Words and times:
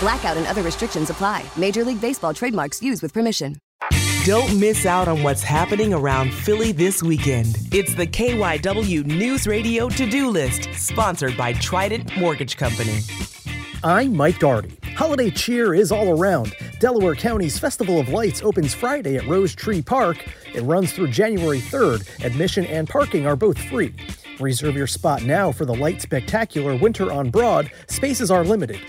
Blackout 0.00 0.38
and 0.38 0.46
other 0.46 0.62
restrictions 0.62 1.10
apply. 1.10 1.44
Major 1.56 1.84
League 1.84 2.00
Baseball 2.00 2.32
trademarks 2.32 2.82
used 2.82 3.02
with 3.02 3.12
permission. 3.12 3.56
Don't 4.24 4.58
miss 4.58 4.86
out 4.86 5.08
on 5.08 5.22
what's 5.22 5.42
happening 5.42 5.92
around 5.92 6.32
Philly 6.32 6.72
this 6.72 7.02
weekend. 7.02 7.56
It's 7.70 7.94
the 7.94 8.06
KYW 8.06 9.04
News 9.04 9.46
Radio 9.46 9.88
to 9.90 10.08
do 10.08 10.28
list, 10.28 10.68
sponsored 10.74 11.36
by 11.36 11.52
Trident 11.54 12.16
Mortgage 12.16 12.56
Company. 12.56 13.00
I'm 13.84 14.16
Mike 14.16 14.38
Dougherty. 14.38 14.76
Holiday 14.94 15.30
cheer 15.30 15.74
is 15.74 15.92
all 15.92 16.18
around. 16.18 16.54
Delaware 16.80 17.14
County's 17.14 17.58
Festival 17.58 18.00
of 18.00 18.08
Lights 18.08 18.42
opens 18.42 18.74
Friday 18.74 19.16
at 19.16 19.26
Rose 19.26 19.54
Tree 19.54 19.80
Park. 19.82 20.26
It 20.54 20.62
runs 20.62 20.92
through 20.92 21.08
January 21.08 21.60
3rd. 21.60 22.24
Admission 22.24 22.64
and 22.66 22.88
parking 22.88 23.26
are 23.26 23.36
both 23.36 23.58
free. 23.58 23.94
Reserve 24.38 24.76
your 24.76 24.86
spot 24.86 25.24
now 25.24 25.52
for 25.52 25.64
the 25.66 25.74
Light 25.74 26.00
Spectacular 26.00 26.74
Winter 26.76 27.12
on 27.12 27.30
Broad. 27.30 27.70
Spaces 27.88 28.30
are 28.30 28.44
limited. 28.44 28.80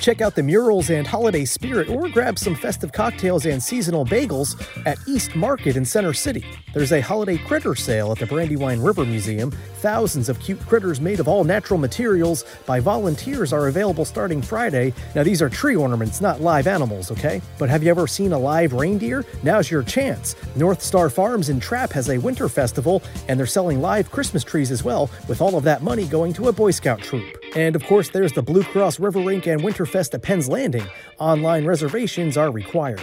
Check 0.00 0.22
out 0.22 0.34
the 0.34 0.42
murals 0.42 0.88
and 0.88 1.06
holiday 1.06 1.44
spirit 1.44 1.90
or 1.90 2.08
grab 2.08 2.38
some 2.38 2.54
festive 2.54 2.90
cocktails 2.90 3.44
and 3.44 3.62
seasonal 3.62 4.06
bagels 4.06 4.56
at 4.86 4.96
East 5.06 5.36
Market 5.36 5.76
in 5.76 5.84
Center 5.84 6.14
City. 6.14 6.42
There's 6.72 6.92
a 6.92 7.02
holiday 7.02 7.36
critter 7.36 7.74
sale 7.74 8.10
at 8.10 8.18
the 8.18 8.24
Brandywine 8.24 8.80
River 8.80 9.04
Museum. 9.04 9.50
Thousands 9.80 10.30
of 10.30 10.40
cute 10.40 10.60
critters 10.66 11.02
made 11.02 11.20
of 11.20 11.28
all 11.28 11.44
natural 11.44 11.78
materials 11.78 12.46
by 12.64 12.80
volunteers 12.80 13.52
are 13.52 13.68
available 13.68 14.06
starting 14.06 14.40
Friday. 14.40 14.94
Now, 15.14 15.22
these 15.22 15.42
are 15.42 15.50
tree 15.50 15.76
ornaments, 15.76 16.22
not 16.22 16.40
live 16.40 16.66
animals, 16.66 17.10
okay? 17.10 17.42
But 17.58 17.68
have 17.68 17.82
you 17.82 17.90
ever 17.90 18.06
seen 18.06 18.32
a 18.32 18.38
live 18.38 18.72
reindeer? 18.72 19.26
Now's 19.42 19.70
your 19.70 19.82
chance. 19.82 20.34
North 20.56 20.80
Star 20.80 21.10
Farms 21.10 21.50
in 21.50 21.60
Trappe 21.60 21.92
has 21.92 22.08
a 22.08 22.16
winter 22.16 22.48
festival, 22.48 23.02
and 23.28 23.38
they're 23.38 23.46
selling 23.46 23.82
live 23.82 24.10
Christmas 24.10 24.44
trees 24.44 24.70
as 24.70 24.82
well, 24.82 25.10
with 25.28 25.42
all 25.42 25.58
of 25.58 25.64
that 25.64 25.82
money 25.82 26.06
going 26.06 26.32
to 26.32 26.48
a 26.48 26.52
Boy 26.52 26.70
Scout 26.70 27.00
troop. 27.00 27.39
And 27.56 27.74
of 27.76 27.84
course, 27.84 28.08
there's 28.10 28.32
the 28.32 28.42
Blue 28.42 28.62
Cross 28.62 29.00
River 29.00 29.20
Rink 29.20 29.46
and 29.46 29.60
Winterfest 29.60 30.14
at 30.14 30.22
Penn's 30.22 30.48
Landing. 30.48 30.86
Online 31.18 31.64
reservations 31.64 32.36
are 32.36 32.50
required. 32.50 33.02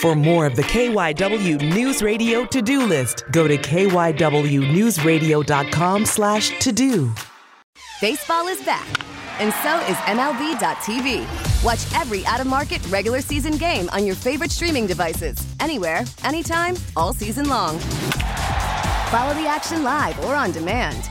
For 0.00 0.14
more 0.14 0.46
of 0.46 0.56
the 0.56 0.62
KYW 0.62 1.74
News 1.74 2.02
Radio 2.02 2.44
to-do 2.44 2.84
list, 2.84 3.24
go 3.30 3.48
to 3.48 3.56
kywnewsradio.com 3.56 6.06
slash 6.06 6.58
to-do. 6.58 7.12
Baseball 8.00 8.46
is 8.48 8.60
back, 8.64 8.86
and 9.40 9.52
so 9.62 9.78
is 9.90 9.96
MLB.tv. 10.06 11.26
Watch 11.64 12.00
every 12.00 12.24
out 12.26 12.40
of 12.40 12.46
market 12.46 12.80
regular 12.88 13.20
season 13.20 13.56
game 13.56 13.88
on 13.90 14.06
your 14.06 14.14
favorite 14.14 14.52
streaming 14.52 14.86
devices, 14.86 15.36
anywhere, 15.60 16.02
anytime, 16.24 16.76
all 16.96 17.12
season 17.12 17.48
long. 17.48 17.78
Follow 19.10 19.34
the 19.34 19.46
action 19.48 19.82
live 19.82 20.18
or 20.24 20.34
on 20.34 20.52
demand. 20.52 21.10